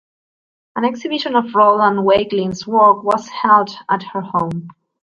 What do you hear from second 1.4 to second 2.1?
Roland